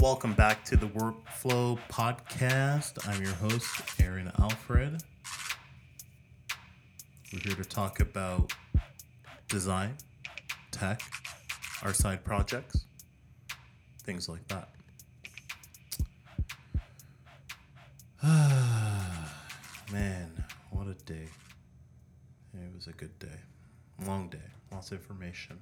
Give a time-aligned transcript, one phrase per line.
[0.00, 3.04] Welcome back to the Workflow Podcast.
[3.08, 5.02] I'm your host, Aaron Alfred.
[7.32, 8.52] We're here to talk about
[9.48, 9.96] design,
[10.70, 11.02] tech,
[11.82, 12.84] our side projects,
[14.04, 14.68] things like that.
[19.92, 21.26] Man, what a day.
[22.54, 23.40] It was a good day.
[24.06, 24.38] Long day,
[24.70, 25.58] lots of information.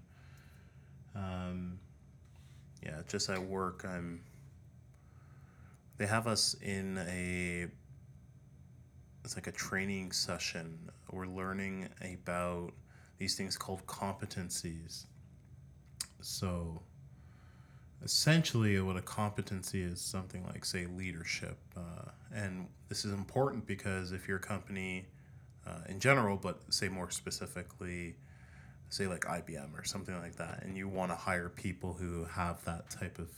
[1.14, 1.79] Um,
[2.86, 4.21] yeah, just at work, I'm.
[5.99, 7.67] They have us in a.
[9.25, 10.79] It's like a training session.
[11.11, 12.72] We're learning about
[13.18, 15.07] these things called competencies.
[16.21, 16.81] So,
[18.04, 21.59] essentially, what a competency is something like, say, leadership.
[21.76, 25.07] Uh, and this is important because if your company,
[25.67, 28.14] uh, in general, but say more specifically,
[28.89, 32.64] say like IBM or something like that, and you want to hire people who have
[32.64, 33.28] that type of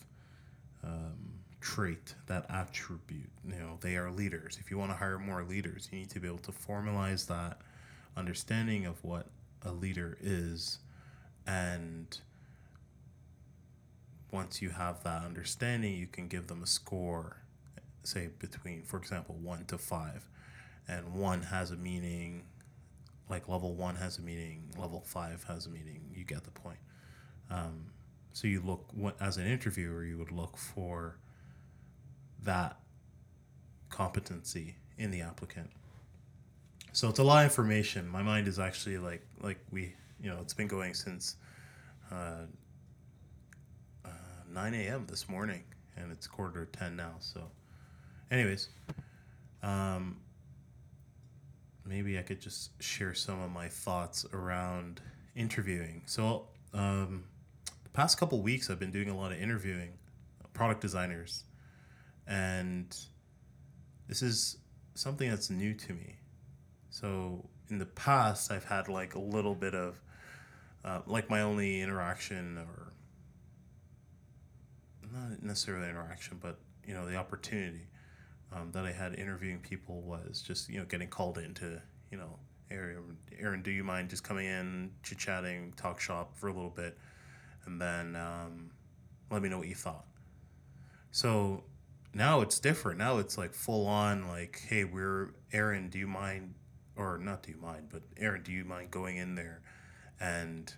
[0.84, 4.58] um, trait, that attribute, you know, they are leaders.
[4.60, 7.58] If you want to hire more leaders, you need to be able to formalize that
[8.16, 9.26] understanding of what
[9.62, 10.78] a leader is.
[11.46, 12.16] And
[14.30, 17.38] once you have that understanding, you can give them a score,
[18.02, 20.28] say between, for example, one to five.
[20.86, 22.44] And one has a meaning
[23.28, 26.00] like level one has a meaning, level five has a meaning.
[26.14, 26.78] You get the point.
[27.50, 27.86] Um,
[28.32, 28.86] so you look
[29.20, 31.18] as an interviewer, you would look for
[32.42, 32.78] that
[33.90, 35.70] competency in the applicant.
[36.92, 38.08] So it's a lot of information.
[38.08, 41.36] My mind is actually like like we you know it's been going since
[42.10, 42.46] uh,
[44.04, 44.08] uh,
[44.52, 45.06] 9 a.m.
[45.08, 45.62] this morning,
[45.96, 47.12] and it's quarter to 10 now.
[47.20, 47.42] So,
[48.30, 48.68] anyways,
[49.62, 50.16] um,
[51.88, 55.00] maybe I could just share some of my thoughts around
[55.34, 56.02] interviewing.
[56.06, 57.24] So, um,
[57.82, 59.92] the past couple weeks, I've been doing a lot of interviewing
[60.52, 61.44] product designers,
[62.26, 62.94] and
[64.06, 64.58] this is
[64.94, 66.16] something that's new to me.
[66.90, 70.00] So, in the past, I've had like a little bit of
[70.84, 72.92] uh, like my only interaction, or
[75.12, 77.88] not necessarily interaction, but you know, the opportunity
[78.52, 82.38] um, that I had interviewing people was just you know getting called into you know
[82.70, 86.70] Aaron, Aaron, do you mind just coming in, chit chatting, talk shop for a little
[86.70, 86.98] bit,
[87.64, 88.70] and then um,
[89.30, 90.04] let me know what you thought.
[91.10, 91.64] So
[92.14, 92.98] now it's different.
[92.98, 96.54] Now it's like full on like, hey, we're Aaron, do you mind,
[96.96, 99.62] or not do you mind, but Aaron, do you mind going in there
[100.20, 100.72] and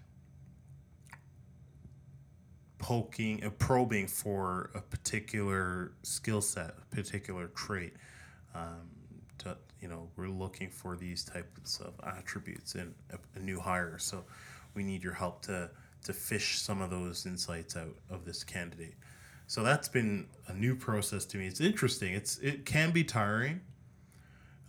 [2.81, 7.95] poking, uh, probing for a particular skill set, a particular trait.
[8.55, 8.89] Um,
[9.39, 13.97] to, you know, we're looking for these types of attributes in a, a, new hire.
[13.99, 14.25] So
[14.75, 15.71] we need your help to
[16.03, 18.95] to fish some of those insights out of this candidate.
[19.47, 21.47] So that's been a new process to me.
[21.47, 22.15] It's interesting.
[22.15, 23.61] It's it can be tiring.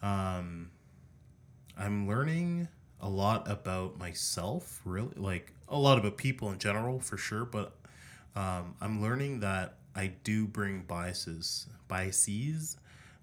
[0.01, 0.71] Um,
[1.77, 2.67] I'm learning
[2.99, 7.45] a lot about myself, really, like a lot about people in general, for sure.
[7.45, 7.73] But
[8.35, 12.77] um, I'm learning that I do bring biases, biases,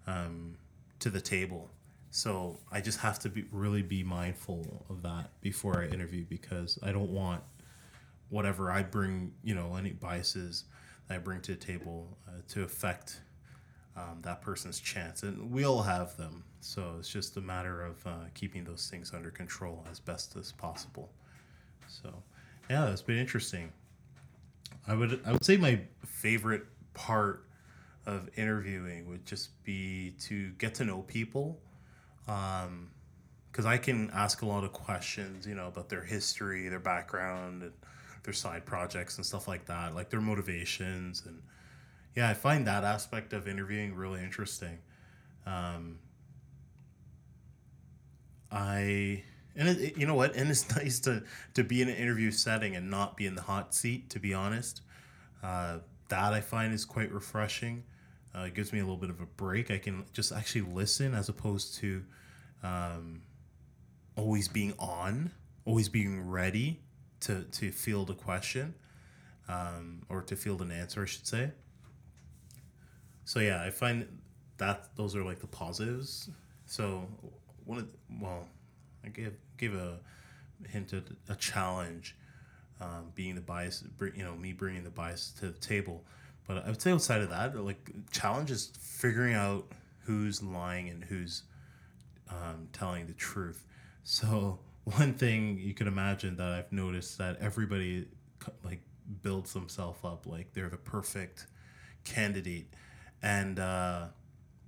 [0.07, 0.57] um,
[1.01, 1.71] to the table.
[2.11, 6.79] So I just have to be really be mindful of that before I interview because
[6.83, 7.43] I don't want
[8.31, 10.65] whatever I bring, you know, any biases
[11.07, 13.21] that I bring to the table uh, to affect
[13.97, 15.23] um, that person's chance.
[15.23, 16.45] And we all have them.
[16.61, 20.53] So it's just a matter of uh, keeping those things under control as best as
[20.53, 21.11] possible.
[21.87, 22.23] So,
[22.69, 23.73] yeah, it's been interesting.
[24.89, 27.45] I would I would say my favorite part
[28.07, 31.61] of interviewing would just be to get to know people.
[32.27, 32.91] Um,
[33.51, 37.73] because I can ask a lot of questions, you know, about their history, their background,
[38.23, 41.25] their side projects and stuff like that, like their motivations.
[41.27, 41.43] And
[42.15, 44.79] yeah, I find that aspect of interviewing really interesting.
[45.45, 45.99] Um,
[48.53, 49.25] I
[49.59, 51.23] and it, it, you know what, and it's nice to
[51.55, 54.09] to be in an interview setting and not be in the hot seat.
[54.11, 54.81] To be honest,
[55.43, 55.79] uh,
[56.09, 57.85] that I find is quite refreshing.
[58.35, 59.71] Uh, it gives me a little bit of a break.
[59.71, 62.05] I can just actually listen as opposed to
[62.63, 63.23] um,
[64.17, 65.33] always being on,
[65.65, 66.81] always being ready
[67.21, 68.75] to, to field a question
[69.49, 71.51] um, or to field an answer, I should say.
[73.25, 74.07] So yeah, I find
[74.59, 76.31] that those are like the positives.
[76.67, 77.09] So
[77.65, 77.89] one of
[78.21, 78.49] well,
[79.05, 79.99] I gave gave a
[80.69, 82.17] hint at a challenge,
[82.81, 83.85] um, being the bias,
[84.15, 86.05] you know, me bringing the bias to the table.
[86.47, 89.67] But I would say outside of that, like challenge is figuring out
[90.01, 91.43] who's lying and who's
[92.31, 93.67] um, telling the truth.
[94.05, 98.07] So one thing you can imagine that I've noticed that everybody
[98.65, 98.81] like
[99.23, 101.47] builds themselves up like they're the perfect
[102.05, 102.73] candidate,
[103.23, 104.07] and uh,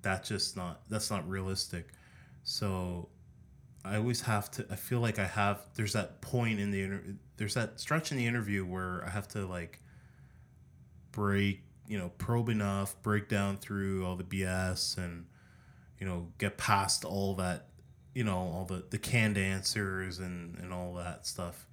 [0.02, 1.88] that's just not that's not realistic.
[2.42, 3.08] So
[3.84, 4.66] I always have to.
[4.70, 5.60] I feel like I have.
[5.74, 7.02] There's that point in the inter,
[7.36, 9.80] There's that stretch in the interview where I have to like
[11.12, 15.26] break, you know, probe enough, break down through all the BS, and
[15.98, 17.68] you know, get past all that,
[18.14, 21.66] you know, all the the canned answers and and all that stuff,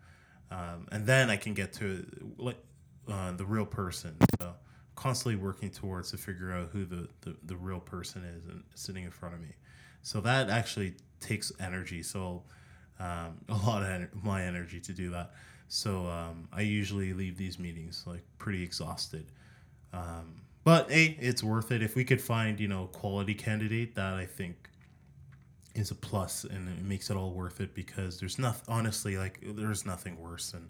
[0.50, 2.06] um, and then I can get to
[2.38, 2.57] like
[3.10, 4.15] uh, the real person.
[4.39, 4.53] So
[4.98, 9.03] constantly working towards to figure out who the, the, the real person is and sitting
[9.03, 9.53] in front of me.
[10.01, 12.04] So that actually takes energy.
[12.04, 12.44] So
[13.00, 15.31] um, a lot of en- my energy to do that.
[15.69, 19.25] So um, I usually leave these meetings like pretty exhausted.
[19.94, 21.81] Um, but hey, it's worth it.
[21.81, 24.69] If we could find you know quality candidate, that I think
[25.75, 28.66] is a plus, and it makes it all worth it because there's nothing.
[28.68, 30.70] Honestly, like there's nothing worse than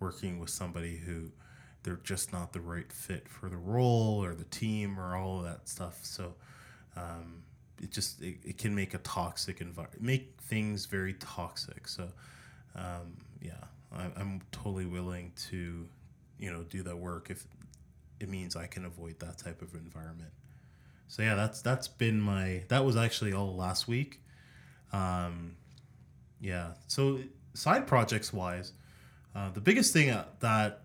[0.00, 1.30] working with somebody who
[1.82, 5.44] they're just not the right fit for the role or the team or all of
[5.44, 5.98] that stuff.
[6.02, 6.34] So
[6.96, 7.42] um,
[7.82, 11.88] it just it, it can make a toxic environment, make things very toxic.
[11.88, 12.08] So
[12.74, 13.52] um, yeah,
[13.92, 15.88] I, I'm totally willing to
[16.38, 17.44] you know do that work if
[18.20, 20.30] it means I can avoid that type of environment.
[21.08, 24.20] So yeah, that's that's been my that was actually all last week.
[24.92, 25.56] Um,
[26.40, 26.72] yeah.
[26.86, 27.20] So
[27.54, 28.72] side projects wise,
[29.34, 30.82] uh, the biggest thing that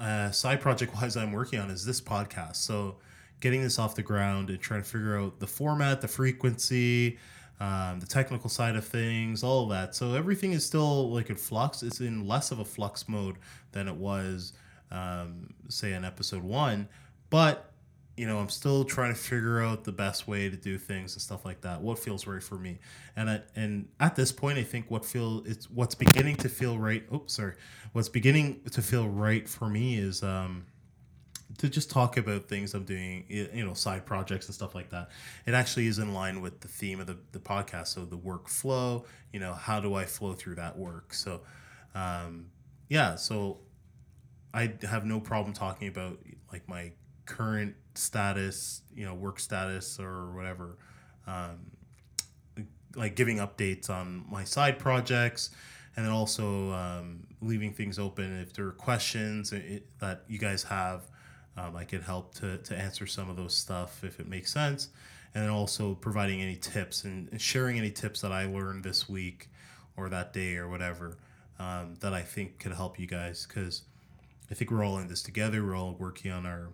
[0.00, 2.56] uh, side project wise I'm working on is this podcast.
[2.56, 2.96] So
[3.40, 7.18] getting this off the ground and trying to figure out the format, the frequency,
[7.60, 9.94] um, the technical side of things, all of that.
[9.94, 11.82] So everything is still like in flux.
[11.82, 13.36] It's in less of a flux mode
[13.72, 14.52] than it was,
[14.90, 16.88] um, say, in episode one.
[17.30, 17.72] But
[18.18, 21.22] you know, I'm still trying to figure out the best way to do things and
[21.22, 21.80] stuff like that.
[21.80, 22.80] What feels right for me,
[23.14, 26.78] and at and at this point, I think what feel it's what's beginning to feel
[26.78, 27.04] right.
[27.14, 27.54] Oops, sorry.
[27.92, 30.66] What's beginning to feel right for me is um,
[31.56, 35.08] to just talk about things I'm doing, you know, side projects and stuff like that.
[35.46, 37.88] It actually is in line with the theme of the, the podcast.
[37.88, 41.14] So the workflow, you know, how do I flow through that work?
[41.14, 41.40] So,
[41.94, 42.50] um,
[42.88, 43.60] yeah, so
[44.52, 46.18] I have no problem talking about
[46.52, 46.92] like my
[47.24, 50.76] current status, you know, work status or whatever.
[51.26, 51.72] Um,
[52.94, 55.50] like giving updates on my side projects
[55.96, 61.08] and then also um, leaving things open if there are questions that you guys have.
[61.58, 64.88] Um, I could help to, to answer some of those stuff if it makes sense.
[65.34, 69.48] And also providing any tips and, and sharing any tips that I learned this week
[69.96, 71.18] or that day or whatever
[71.58, 73.82] um, that I think could help you guys because
[74.50, 75.64] I think we're all in this together.
[75.64, 76.68] We're all working on our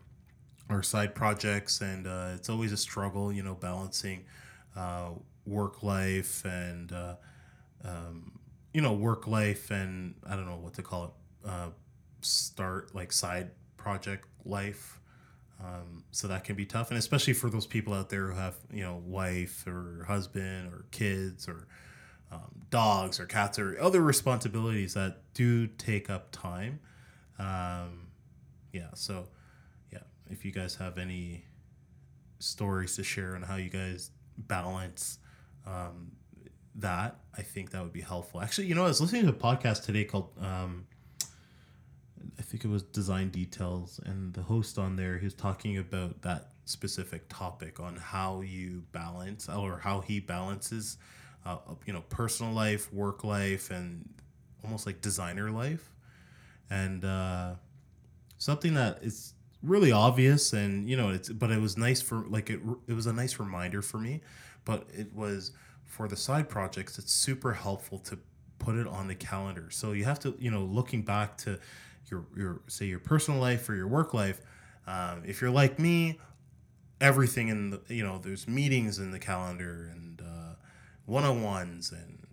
[0.71, 4.25] our side projects, and uh, it's always a struggle, you know, balancing
[4.75, 5.11] uh,
[5.47, 7.17] work life and uh,
[7.85, 8.33] um,
[8.73, 11.69] you know work life and I don't know what to call it, uh,
[12.23, 13.51] start like side
[13.85, 14.99] project life.
[15.63, 18.57] Um, so that can be tough, and especially for those people out there who have
[18.73, 21.69] you know wife or husband or kids or
[22.33, 26.81] um, dogs or cats or other responsibilities that do take up time.
[27.39, 28.09] Um,
[28.73, 29.29] yeah, so
[29.93, 31.45] yeah, if you guys have any
[32.41, 35.19] stories to share on how you guys balance
[35.67, 36.13] um,
[36.75, 38.41] that, I think that would be helpful.
[38.41, 40.87] Actually, you know, I was listening to a podcast today called, um,
[42.38, 46.23] I think it was Design Details, and the host on there, he was talking about
[46.23, 50.97] that specific topic on how you balance or how he balances,
[51.45, 54.09] uh, you know, personal life, work life, and
[54.62, 55.90] almost like designer life.
[56.71, 57.54] And uh,
[58.38, 62.50] something that is really obvious and you know it's but it was nice for like
[62.50, 64.21] it it was a nice reminder for me
[64.66, 65.52] but it was
[65.85, 68.19] for the side projects it's super helpful to
[68.59, 71.59] put it on the calendar so you have to you know looking back to
[72.11, 74.40] your your say your personal life or your work life
[74.87, 76.18] um, if you're like me
[77.00, 80.54] everything in the you know there's meetings in the calendar and uh,
[81.06, 82.26] one-on-ones and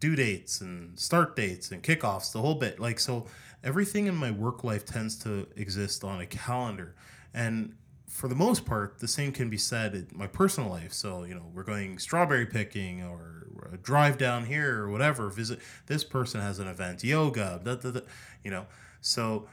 [0.00, 3.26] due dates and start dates and kickoffs the whole bit like so
[3.64, 6.94] everything in my work life tends to exist on a calendar.
[7.32, 7.74] And
[8.06, 10.92] for the most part, the same can be said in my personal life.
[10.92, 15.58] So, you know, we're going strawberry picking or a drive down here or whatever, visit
[15.86, 18.00] this person has an event, yoga, da, da, da,
[18.44, 18.66] you know.
[19.04, 19.48] So,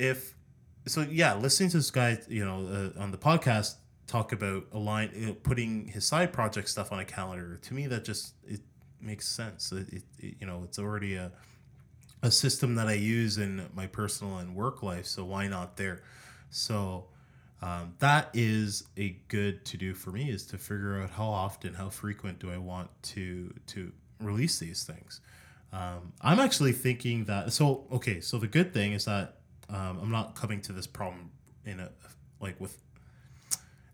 [0.00, 0.34] if,
[0.88, 3.76] so yeah, listening to this guy, you know, uh, on the podcast
[4.08, 7.86] talk about align, you know, putting his side project stuff on a calendar, to me,
[7.86, 8.60] that just, it
[9.00, 9.70] makes sense.
[9.70, 11.30] It, it, it you know, it's already a,
[12.22, 15.06] a system that I use in my personal and work life.
[15.06, 16.02] So why not there?
[16.50, 17.06] So
[17.62, 21.74] um, that is a good to do for me is to figure out how often,
[21.74, 25.20] how frequent do I want to to release these things.
[25.72, 27.52] Um, I'm actually thinking that.
[27.52, 29.38] So okay, so the good thing is that
[29.68, 31.30] um, I'm not coming to this problem
[31.64, 31.90] in a
[32.40, 32.78] like with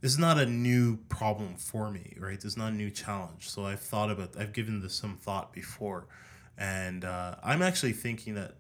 [0.01, 2.37] this is not a new problem for me, right?
[2.37, 3.49] This is not a new challenge.
[3.49, 6.07] So I've thought about, I've given this some thought before,
[6.57, 8.55] and uh, I'm actually thinking that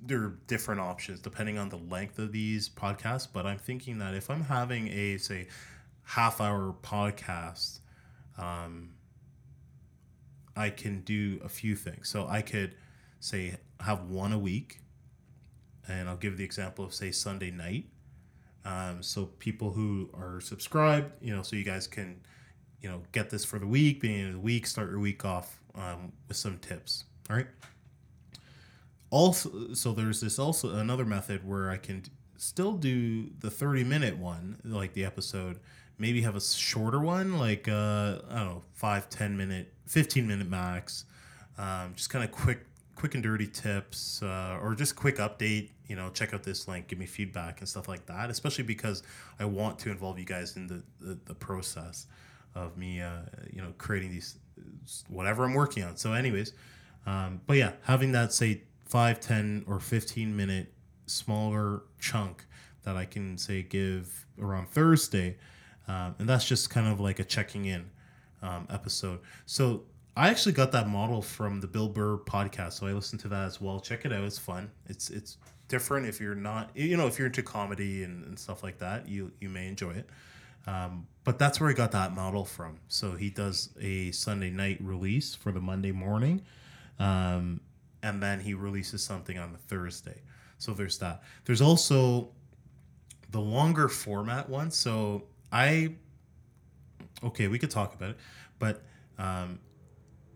[0.00, 3.26] there are different options depending on the length of these podcasts.
[3.32, 5.48] But I'm thinking that if I'm having a say
[6.04, 7.80] half hour podcast,
[8.38, 8.90] um,
[10.56, 12.08] I can do a few things.
[12.08, 12.74] So I could
[13.20, 14.80] say have one a week,
[15.88, 17.86] and I'll give the example of say Sunday night
[18.64, 22.20] um, so people who are subscribed, you know, so you guys can,
[22.80, 25.60] you know, get this for the week, beginning of the week, start your week off
[25.74, 27.04] um, with some tips.
[27.28, 27.48] All right.
[29.10, 32.04] Also, so there's this also another method where I can
[32.36, 35.58] still do the 30 minute one, like the episode,
[36.02, 40.50] maybe have a shorter one, like, uh, I don't know, five, 10 minute, 15 minute
[40.50, 41.04] max.
[41.56, 42.66] Um, just kind of quick
[42.96, 46.86] quick and dirty tips uh, or just quick update you know check out this link
[46.86, 49.02] give me feedback and stuff like that especially because
[49.40, 52.06] i want to involve you guys in the the, the process
[52.54, 54.36] of me uh, you know creating these
[55.08, 56.52] whatever i'm working on so anyways
[57.06, 60.72] um, but yeah having that say five, ten, or 15 minute
[61.06, 62.44] smaller chunk
[62.84, 65.36] that i can say give around thursday
[65.92, 67.84] um, and that's just kind of like a checking in
[68.42, 69.84] um, episode so
[70.16, 73.46] I actually got that model from the Bill Burr podcast, so I listened to that
[73.46, 73.80] as well.
[73.80, 74.70] Check it out; it's fun.
[74.86, 76.06] It's it's different.
[76.06, 79.32] If you're not, you know, if you're into comedy and, and stuff like that, you
[79.40, 80.10] you may enjoy it.
[80.66, 82.78] Um, but that's where I got that model from.
[82.88, 86.42] So he does a Sunday night release for the Monday morning,
[86.98, 87.62] um,
[88.02, 90.20] and then he releases something on the Thursday.
[90.58, 91.22] So there's that.
[91.46, 92.28] There's also
[93.30, 94.70] the longer format one.
[94.70, 95.94] So I,
[97.22, 98.16] okay, we could talk about it,
[98.58, 98.82] but
[99.18, 99.60] um,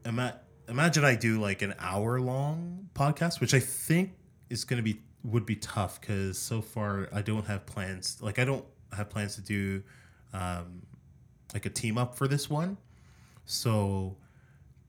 [0.04, 4.12] ima- imagine I do like an hour long podcast, which I think
[4.50, 8.18] is going to be would be tough because so far I don't have plans.
[8.20, 9.82] Like I don't have plans to do
[10.32, 10.82] um,
[11.52, 12.76] like a team up for this one.
[13.44, 14.16] So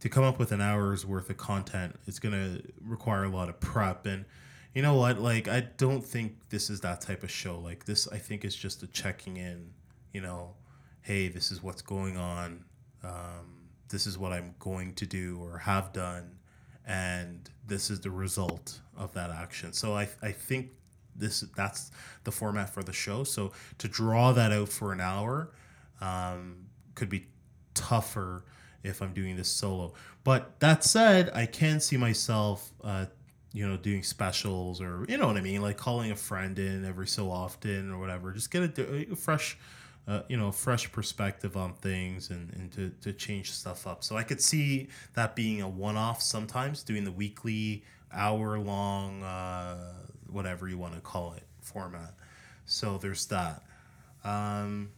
[0.01, 3.49] to come up with an hour's worth of content, it's going to require a lot
[3.49, 4.25] of prep and.
[4.73, 5.19] You know what?
[5.19, 7.57] Like, I don't think this is that type of show.
[7.57, 9.71] Like, this, I think, is just a checking in.
[10.13, 10.55] You know,
[11.01, 12.63] hey, this is what's going on.
[13.03, 16.37] Um, this is what I'm going to do or have done,
[16.85, 19.73] and this is the result of that action.
[19.73, 20.71] So I, I think
[21.15, 21.91] this that's
[22.23, 23.23] the format for the show.
[23.23, 25.51] So to draw that out for an hour
[26.01, 27.27] um, could be
[27.73, 28.45] tougher
[28.83, 29.93] if I'm doing this solo.
[30.23, 33.05] But that said, I can see myself, uh,
[33.53, 36.85] you know, doing specials or you know what I mean, like calling a friend in
[36.85, 38.31] every so often or whatever.
[38.31, 39.57] Just get a, a fresh
[40.07, 44.03] uh, you know, fresh perspective on things and, and to, to change stuff up.
[44.03, 47.83] So I could see that being a one off sometimes, doing the weekly,
[48.13, 49.93] hour long, uh,
[50.29, 52.13] whatever you want to call it, format.
[52.65, 53.63] So there's that.
[54.23, 54.91] Um,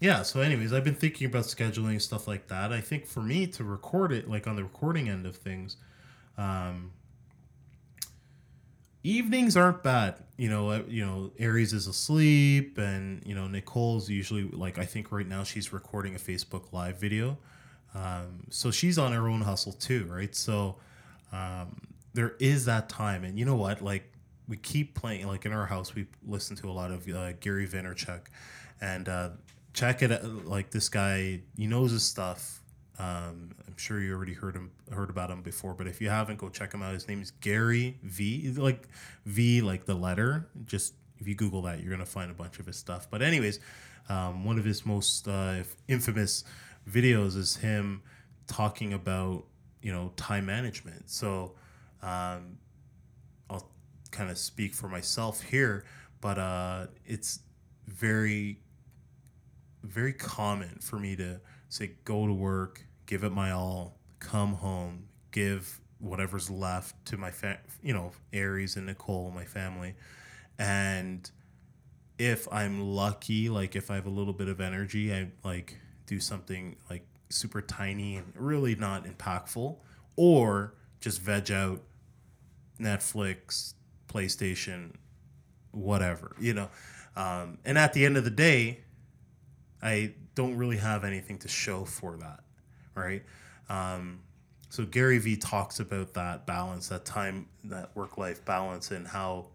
[0.00, 2.72] yeah, so, anyways, I've been thinking about scheduling stuff like that.
[2.72, 5.76] I think for me to record it, like on the recording end of things,
[6.36, 6.92] um,
[9.06, 10.16] evenings aren't bad.
[10.36, 14.84] You know, uh, you know, Aries is asleep, and you know, Nicole's usually like I
[14.84, 17.38] think right now she's recording a Facebook Live video,
[17.94, 20.34] um, so she's on her own hustle too, right?
[20.34, 20.76] So
[21.32, 21.80] um,
[22.12, 23.80] there is that time, and you know what?
[23.80, 24.12] Like
[24.48, 27.66] we keep playing, like in our house, we listen to a lot of uh, Gary
[27.66, 28.22] Vaynerchuk,
[28.80, 29.30] and uh,
[29.72, 30.24] check it.
[30.44, 32.60] Like this guy, he knows his stuff.
[32.98, 36.38] Um, I'm sure you already heard him heard about him before, but if you haven't,
[36.38, 36.94] go check him out.
[36.94, 38.88] His name is Gary V, like
[39.26, 40.48] V, like the letter.
[40.64, 43.08] Just if you Google that, you're gonna find a bunch of his stuff.
[43.10, 43.60] But anyways,
[44.08, 46.44] um, one of his most uh, infamous
[46.90, 48.02] videos is him
[48.46, 49.44] talking about
[49.82, 51.10] you know time management.
[51.10, 51.52] So
[52.02, 52.58] um,
[53.50, 53.68] I'll
[54.10, 55.84] kind of speak for myself here,
[56.22, 57.40] but uh, it's
[57.86, 58.60] very
[59.82, 65.04] very common for me to say go to work give it my all, come home,
[65.30, 69.94] give whatever's left to my fa- you know Aries and Nicole, my family,
[70.58, 71.30] and
[72.18, 76.20] if I'm lucky, like if I have a little bit of energy, I like do
[76.20, 79.76] something like super tiny and really not impactful,
[80.16, 81.82] or just veg out
[82.80, 83.74] Netflix,
[84.08, 84.92] PlayStation,
[85.70, 86.68] whatever, you know.
[87.16, 88.80] Um, and at the end of the day,
[89.82, 92.40] I don't really have anything to show for that
[92.96, 93.22] right?
[93.68, 94.20] Um,
[94.68, 99.46] so Gary Vee talks about that balance, that time, that work life balance, and how,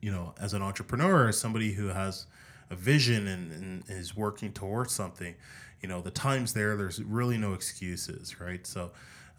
[0.00, 2.26] you know, as an entrepreneur, as somebody who has
[2.70, 5.34] a vision and, and is working towards something,
[5.80, 8.66] you know, the times there, there's really no excuses, right?
[8.66, 8.90] So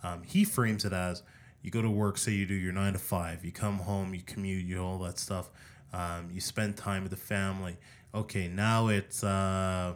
[0.02, 1.24] um, he frames it as
[1.62, 4.22] you go to work, say you do your nine to five, you come home, you
[4.22, 5.50] commute, you all that stuff.
[5.92, 7.76] Um, you spend time with the family.
[8.14, 9.94] Okay, now it's uh,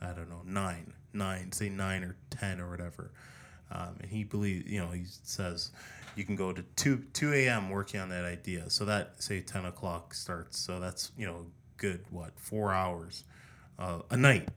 [0.00, 3.10] I don't know nine, nine, say nine or ten or whatever.
[3.70, 5.72] Um, and he believes, you know, he says
[6.14, 7.70] you can go to two two a.m.
[7.70, 8.70] working on that idea.
[8.70, 10.58] So that say ten o'clock starts.
[10.58, 13.24] So that's you know good what four hours
[13.78, 14.48] uh, a night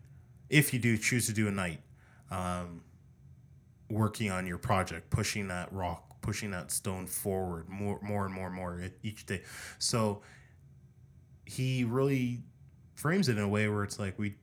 [0.50, 1.80] if you do choose to do a night
[2.32, 2.82] um,
[3.90, 8.48] working on your project, pushing that rock, pushing that stone forward more, more and more
[8.48, 9.42] and more each day.
[9.80, 10.22] So
[11.46, 12.42] he really
[12.96, 14.36] frames it in a way where it's like we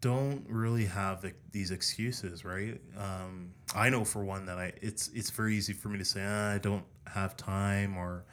[0.00, 2.80] don't really have the, these excuses, right?
[2.96, 6.24] Um, I know for one that I it's it's very easy for me to say
[6.24, 8.24] ah, I don't have time or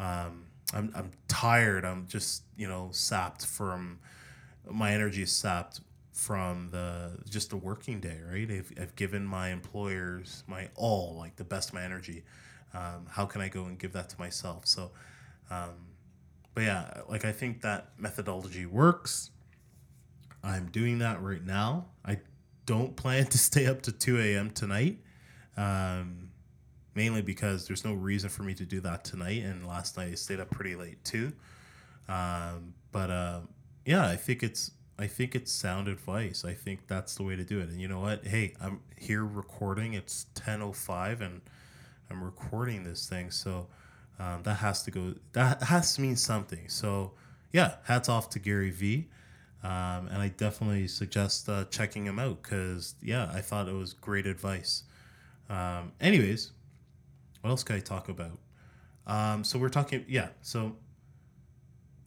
[0.00, 1.84] um, I'm I'm tired.
[1.84, 3.98] I'm just you know sapped from
[4.70, 5.80] my energy is sapped
[6.12, 8.50] from the just the working day, right?
[8.50, 12.24] I've, I've given my employers my all, like the best of my energy.
[12.74, 14.66] Um, how can I go and give that to myself?
[14.66, 14.90] So,
[15.48, 15.74] um,
[16.58, 19.30] but yeah, like I think that methodology works.
[20.42, 21.86] I'm doing that right now.
[22.04, 22.18] I
[22.66, 24.50] don't plan to stay up to 2 a.m.
[24.50, 24.98] tonight,
[25.56, 26.30] um,
[26.96, 29.44] mainly because there's no reason for me to do that tonight.
[29.44, 31.32] And last night I stayed up pretty late too.
[32.08, 33.40] Um, but uh,
[33.86, 36.44] yeah, I think it's I think it's sound advice.
[36.44, 37.68] I think that's the way to do it.
[37.68, 38.26] And you know what?
[38.26, 39.92] Hey, I'm here recording.
[39.92, 41.40] It's 10:05 and
[42.10, 43.30] I'm recording this thing.
[43.30, 43.68] So
[44.18, 46.68] um, that has to go that has to mean something.
[46.68, 47.12] So
[47.52, 49.08] yeah, hats off to Gary Vee.
[49.62, 53.92] Um, and I definitely suggest uh, checking him out because yeah, I thought it was
[53.92, 54.84] great advice.
[55.50, 56.52] Um, anyways,
[57.40, 58.38] what else can I talk about?
[59.06, 60.28] Um, so we're talking yeah.
[60.42, 60.76] So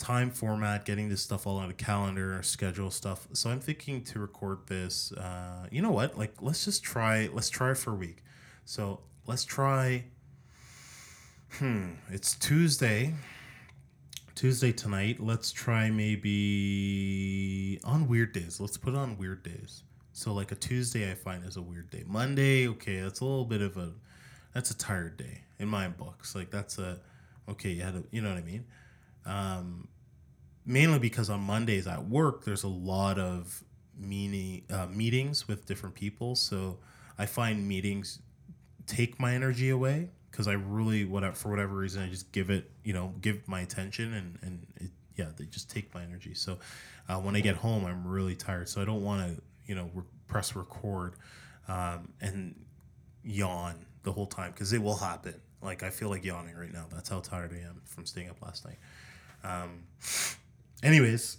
[0.01, 3.27] time format, getting this stuff all on a calendar, schedule stuff.
[3.33, 5.11] So I'm thinking to record this.
[5.11, 6.17] Uh, you know what?
[6.17, 7.29] Like, let's just try.
[7.31, 8.23] Let's try for a week.
[8.65, 10.05] So let's try.
[11.59, 11.89] Hmm.
[12.09, 13.13] It's Tuesday.
[14.35, 15.19] Tuesday tonight.
[15.19, 18.61] Let's try maybe on weird days.
[18.61, 19.83] Let's put on weird days.
[20.13, 22.03] So like a Tuesday, I find is a weird day.
[22.07, 23.91] Monday, okay, that's a little bit of a,
[24.53, 26.35] that's a tired day in my books.
[26.35, 26.99] Like that's a,
[27.49, 28.65] okay, you had to, you know what I mean.
[29.25, 29.89] Um,
[30.65, 33.61] mainly because on Mondays at work, there's a lot of
[33.99, 36.35] meaning, uh, meetings with different people.
[36.35, 36.79] So
[37.19, 38.19] I find meetings
[38.87, 42.71] take my energy away because I really, whatever, for whatever reason, I just give it,
[42.83, 46.33] you know, give my attention and, and it, yeah, they just take my energy.
[46.33, 46.57] So
[47.09, 48.69] uh, when I get home, I'm really tired.
[48.69, 51.15] So I don't want to, you know, re- press record
[51.67, 52.55] um, and
[53.23, 55.35] yawn the whole time because it will happen.
[55.61, 56.85] Like I feel like yawning right now.
[56.91, 58.77] That's how tired I am from staying up last night.
[59.43, 59.83] Um,
[60.81, 61.37] anyways,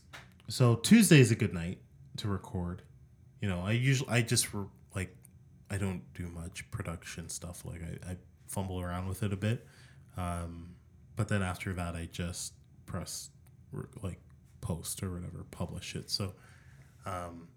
[0.49, 1.79] so Tuesday is a good night
[2.19, 2.83] to record.
[3.41, 5.17] You know, I usually I just re- like
[5.71, 7.65] I don't do much production stuff.
[7.65, 8.17] Like I, I
[8.53, 9.67] fumble around with it a bit,
[10.17, 10.75] um,
[11.17, 12.53] but then after that I just
[12.87, 13.31] press
[14.03, 14.21] like
[14.61, 16.11] post or whatever, publish it.
[16.11, 16.35] So,
[17.07, 17.49] um,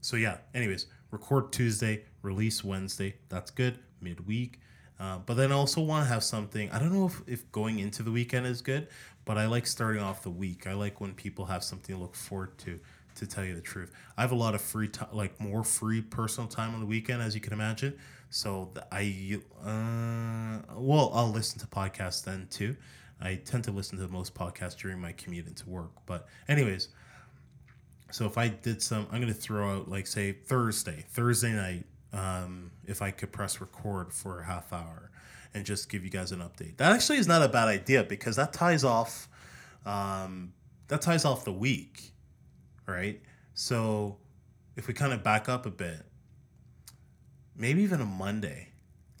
[0.00, 0.38] so yeah.
[0.54, 3.16] Anyways, record Tuesday, release Wednesday.
[3.28, 3.78] That's good.
[4.00, 4.60] Midweek.
[4.98, 6.70] Uh, but then I also want to have something.
[6.70, 8.88] I don't know if, if going into the weekend is good,
[9.24, 10.66] but I like starting off the week.
[10.66, 12.78] I like when people have something to look forward to.
[13.16, 16.00] To tell you the truth, I have a lot of free time, like more free
[16.00, 17.98] personal time on the weekend, as you can imagine.
[18.30, 22.76] So I, uh, well, I'll listen to podcasts then too.
[23.20, 25.90] I tend to listen to most podcasts during my commute into work.
[26.06, 26.88] But anyways,
[28.10, 31.84] so if I did some, I'm gonna throw out like say Thursday, Thursday night.
[32.12, 35.10] Um, if I could press record for a half hour,
[35.54, 36.76] and just give you guys an update.
[36.76, 39.28] That actually is not a bad idea because that ties off
[39.84, 40.52] um,
[40.88, 42.12] that ties off the week,
[42.86, 43.20] right?
[43.54, 44.18] So
[44.76, 46.04] if we kind of back up a bit,
[47.56, 48.68] maybe even a Monday.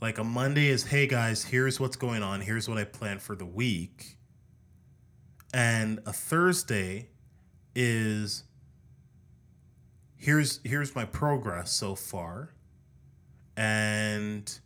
[0.00, 2.40] Like a Monday is, hey guys, here's what's going on.
[2.40, 4.16] Here's what I plan for the week.
[5.54, 7.10] And a Thursday
[7.74, 8.44] is
[10.16, 12.54] here's here's my progress so far.
[13.56, 14.58] And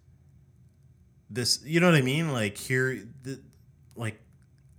[1.29, 3.41] this you know what i mean like here the,
[3.97, 4.21] like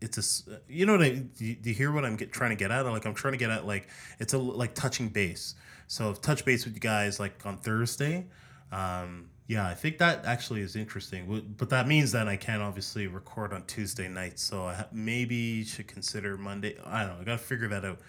[0.01, 2.71] it's a you know what i do you, hear what i'm get, trying to get
[2.71, 2.85] at?
[2.85, 3.87] Like i'm trying to get at like
[4.19, 5.55] it's a like touching base.
[5.87, 8.25] So touch base with you guys like on thursday.
[8.71, 11.53] Um yeah i think that actually is interesting.
[11.57, 14.39] But that means that i can't obviously record on tuesday night.
[14.39, 17.99] So i maybe should consider monday i don't know i gotta figure that out.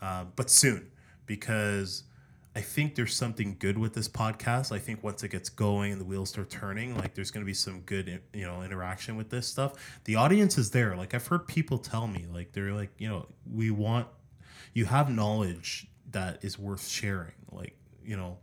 [0.00, 0.90] Uh, but soon
[1.26, 2.04] because
[2.58, 4.72] I think there's something good with this podcast.
[4.72, 7.46] I think once it gets going and the wheels start turning, like there's going to
[7.46, 10.00] be some good, you know, interaction with this stuff.
[10.06, 10.96] The audience is there.
[10.96, 14.08] Like I've heard people tell me, like they're like, you know, we want
[14.74, 17.30] you have knowledge that is worth sharing.
[17.52, 18.38] Like, you know,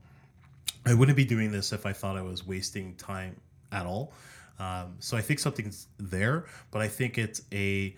[0.85, 3.35] I wouldn't be doing this if I thought I was wasting time
[3.73, 4.13] at all.
[4.59, 7.97] Um, so I think something's there, but I think it's a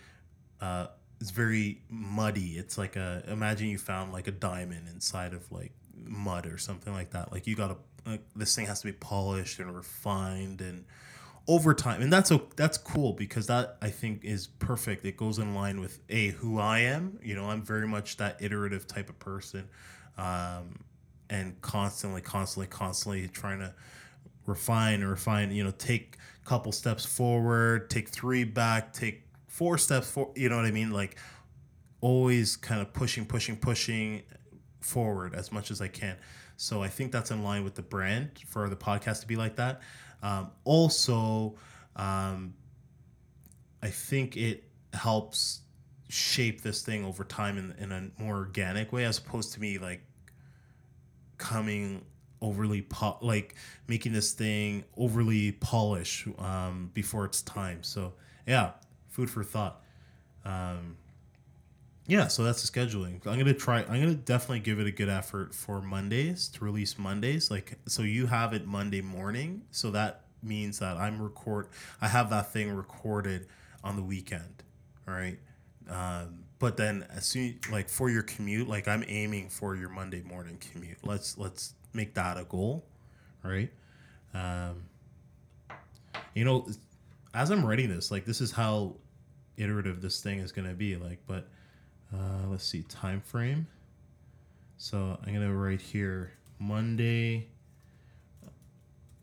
[0.61, 0.87] uh,
[1.19, 2.57] it's very muddy.
[2.57, 6.93] It's like a imagine you found like a diamond inside of like mud or something
[6.93, 7.31] like that.
[7.31, 7.77] Like you got to
[8.09, 10.85] like, this thing has to be polished and refined and
[11.47, 15.39] over time and that's a, that's cool because that i think is perfect it goes
[15.39, 19.09] in line with a who i am you know i'm very much that iterative type
[19.09, 19.67] of person
[20.17, 20.79] um,
[21.29, 23.73] and constantly constantly constantly trying to
[24.45, 29.26] refine and refine you know take a couple steps forward take three back take
[29.57, 30.91] four steps for you know what i mean?
[30.91, 31.17] Like
[31.99, 34.21] always kind of pushing pushing pushing
[34.81, 36.15] forward as much as i can.
[36.57, 39.55] So i think that's in line with the brand for the podcast to be like
[39.55, 39.81] that.
[40.21, 41.55] Um, also,
[41.95, 42.53] um,
[43.81, 45.61] I think it helps
[46.07, 49.79] shape this thing over time in, in a more organic way as opposed to me
[49.79, 50.01] like
[51.39, 52.05] coming
[52.41, 53.55] overly po- like
[53.87, 57.81] making this thing overly polished um, before its time.
[57.81, 58.13] So
[58.45, 58.73] yeah
[59.17, 59.81] food for thought
[60.47, 60.97] um,
[62.07, 63.15] yeah, so that's the scheduling.
[63.27, 63.79] I'm gonna try.
[63.79, 67.51] I'm gonna definitely give it a good effort for Mondays to release Mondays.
[67.51, 69.63] Like, so you have it Monday morning.
[69.71, 71.67] So that means that I'm record.
[71.99, 73.47] I have that thing recorded
[73.83, 74.63] on the weekend.
[75.05, 75.37] All right.
[75.89, 80.21] Um, but then as soon like for your commute, like I'm aiming for your Monday
[80.21, 80.99] morning commute.
[81.03, 82.85] Let's let's make that a goal.
[83.43, 83.69] Right.
[84.33, 84.83] Um,
[86.33, 86.69] you know,
[87.33, 88.95] as I'm writing this, like this is how
[89.57, 90.95] iterative this thing is gonna be.
[90.95, 91.47] Like, but
[92.13, 93.67] uh, let's see, time frame.
[94.77, 97.47] So I'm gonna write here Monday.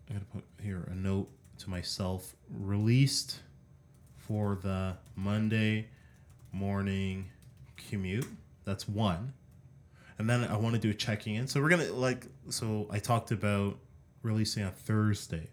[0.08, 3.40] I'm gonna put here a note to myself released
[4.16, 5.88] for the Monday
[6.52, 7.26] morning
[7.88, 8.26] commute.
[8.64, 9.32] That's one.
[10.18, 11.46] And then I want to do a checking in.
[11.46, 13.78] So we're gonna like so I talked about
[14.22, 15.48] releasing on Thursday.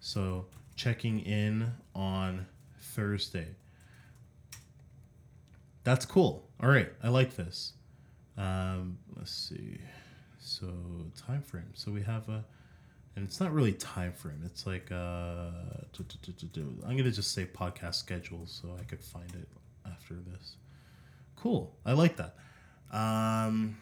[0.00, 2.46] So checking in on
[2.80, 3.48] Thursday.
[5.84, 6.48] That's cool.
[6.60, 7.72] All right, I like this.
[8.36, 9.78] Um, let's see.
[10.38, 10.66] So
[11.26, 11.70] time frame.
[11.74, 12.44] So we have a,
[13.16, 14.42] and it's not really time frame.
[14.44, 15.50] It's like uh,
[16.86, 19.48] I'm gonna just say podcast schedule so I could find it
[19.86, 20.56] after this.
[21.36, 21.74] Cool.
[21.84, 22.36] I like that.
[22.92, 23.78] Um,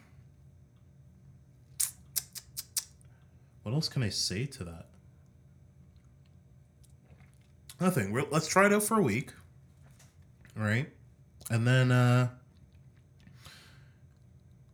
[3.62, 4.86] what else can I say to that?
[7.80, 8.12] Nothing.
[8.12, 9.32] We're, let's try it out for a week.
[10.58, 10.88] All right,
[11.50, 11.92] and then.
[11.92, 12.28] Uh,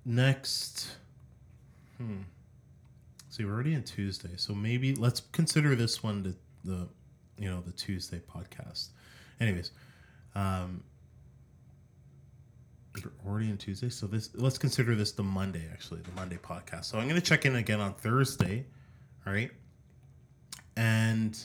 [0.07, 0.97] next
[1.99, 2.19] hmm.
[3.29, 6.35] See we're already in tuesday so maybe let's consider this one the,
[6.65, 6.89] the
[7.39, 8.89] you know the tuesday podcast.
[9.41, 9.73] Anyways
[10.37, 10.83] um
[12.95, 16.85] we're already in tuesday so this let's consider this the monday actually the monday podcast.
[16.85, 18.65] So i'm to check in again on thursday
[19.27, 19.51] all right?
[20.77, 21.37] And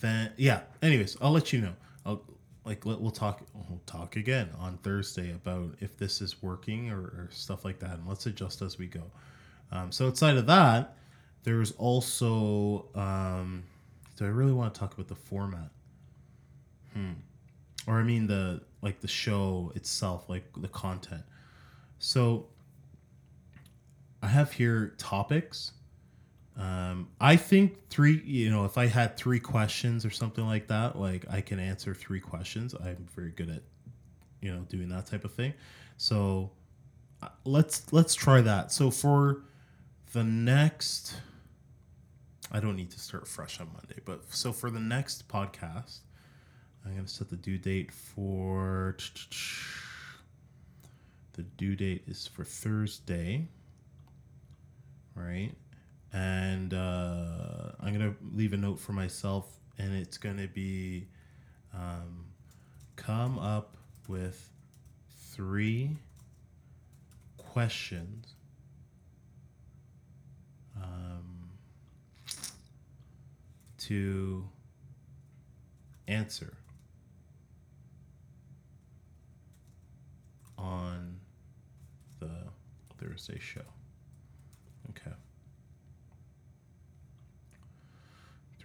[0.00, 1.74] then yeah anyways i'll let you know.
[2.06, 2.22] I'll
[2.66, 7.28] like we'll talk we'll talk again on Thursday about if this is working or, or
[7.30, 9.02] stuff like that, and let's adjust as we go.
[9.70, 10.96] Um, so outside of that,
[11.44, 13.62] there's also um,
[14.16, 15.70] do I really want to talk about the format?
[16.92, 17.12] Hmm.
[17.86, 21.22] Or I mean the like the show itself, like the content.
[22.00, 22.48] So
[24.22, 25.72] I have here topics
[26.58, 30.98] um, I think three, you know, if I had three questions or something like that,
[30.98, 32.74] like I can answer three questions.
[32.74, 33.62] I'm very good at,
[34.40, 35.52] you know, doing that type of thing.
[35.98, 36.50] So
[37.22, 38.72] uh, let's let's try that.
[38.72, 39.42] So for
[40.14, 41.16] the next,
[42.50, 45.98] I don't need to start fresh on Monday, but so for the next podcast,
[46.86, 48.96] I'm gonna set the due date for.
[51.34, 53.48] The due date is for Thursday.
[55.14, 55.52] Right
[56.16, 61.08] and uh, I'm gonna leave a note for myself, and it's gonna be
[61.74, 62.24] um,
[62.96, 63.76] come up
[64.08, 64.50] with
[65.32, 65.98] three
[67.36, 68.34] questions
[70.82, 71.50] um,
[73.76, 74.48] to
[76.08, 76.56] answer
[80.56, 81.20] on
[82.20, 82.30] the
[82.98, 83.60] Thursday show.
[84.88, 85.14] Okay.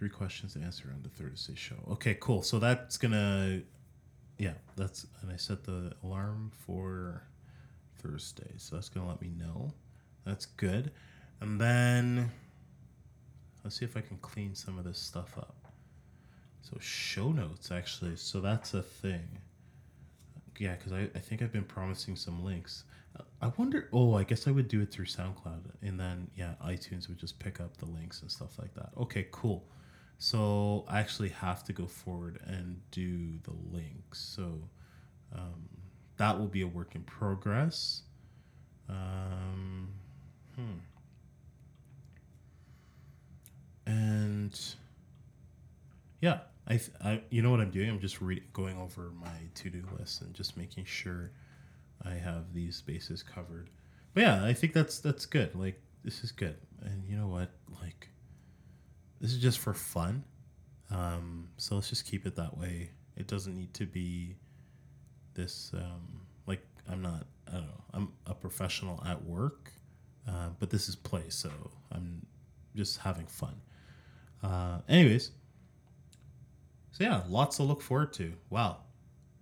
[0.02, 1.76] Three questions to answer on the Thursday show.
[1.92, 2.42] Okay, cool.
[2.42, 3.60] So that's gonna,
[4.36, 7.22] yeah, that's and I set the alarm for
[8.00, 9.70] Thursday, so that's gonna let me know.
[10.26, 10.90] That's good.
[11.40, 12.32] And then
[13.62, 15.68] let's see if I can clean some of this stuff up.
[16.62, 18.16] So show notes actually.
[18.16, 19.38] So that's a thing.
[20.58, 22.82] Yeah, because I, I think I've been promising some links.
[23.40, 23.88] I wonder.
[23.92, 27.38] Oh, I guess I would do it through SoundCloud, and then yeah, iTunes would just
[27.38, 28.90] pick up the links and stuff like that.
[28.96, 29.64] Okay, cool.
[30.22, 34.20] So I actually have to go forward and do the links.
[34.20, 34.68] So
[35.34, 35.68] um,
[36.16, 38.02] that will be a work in progress.
[38.88, 39.88] Um,
[40.54, 40.78] hmm.
[43.84, 44.60] And
[46.20, 47.88] yeah, I, th- I, you know what I'm doing?
[47.88, 51.32] I'm just re- going over my to do list and just making sure
[52.04, 53.70] I have these bases covered.
[54.14, 55.56] But yeah, I think that's that's good.
[55.56, 57.50] Like this is good, and you know what?
[59.22, 60.24] This is just for fun.
[60.90, 62.90] Um, so let's just keep it that way.
[63.16, 64.34] It doesn't need to be
[65.34, 65.70] this.
[65.74, 67.26] Um, like I'm not.
[67.46, 67.84] I don't know.
[67.94, 69.70] I'm a professional at work,
[70.28, 71.50] uh, but this is play, so
[71.92, 72.26] I'm
[72.74, 73.54] just having fun.
[74.42, 75.30] Uh, anyways,
[76.90, 78.32] so yeah, lots to look forward to.
[78.50, 78.78] Wow.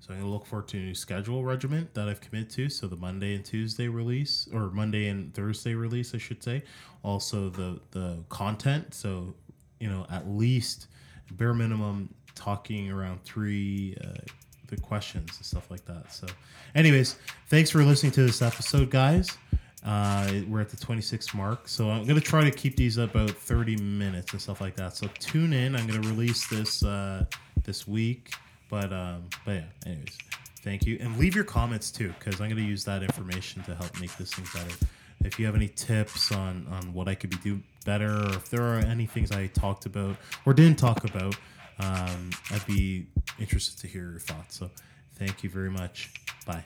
[0.01, 2.69] So I'm gonna look forward to a new schedule regiment that I've committed to.
[2.69, 6.64] So the Monday and Tuesday release, or Monday and Thursday release, I should say.
[7.03, 8.93] Also the the content.
[8.95, 9.35] So
[9.81, 10.87] you know, at least
[11.33, 14.21] bare minimum talking around three uh,
[14.69, 16.12] the questions and stuff like that.
[16.12, 16.27] So,
[16.75, 17.16] anyways,
[17.49, 19.37] thanks for listening to this episode, guys.
[19.85, 23.77] Uh, we're at the 26 mark, so I'm gonna try to keep these about 30
[23.77, 24.95] minutes and stuff like that.
[24.95, 25.75] So tune in.
[25.75, 27.25] I'm gonna release this uh,
[27.64, 28.35] this week,
[28.69, 29.64] but um, but yeah.
[29.87, 30.19] Anyways,
[30.62, 33.99] thank you, and leave your comments too, because I'm gonna use that information to help
[34.01, 34.77] make this thing better.
[35.24, 38.48] If you have any tips on on what I could be do better, or if
[38.50, 41.37] there are any things I talked about or didn't talk about,
[41.78, 43.06] um, I'd be
[43.38, 44.59] interested to hear your thoughts.
[44.59, 44.70] So,
[45.14, 46.11] thank you very much.
[46.46, 46.64] Bye.